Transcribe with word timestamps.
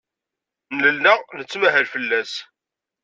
Nella 0.83 1.13
nettmahal 1.37 1.85
fell-as. 1.93 2.33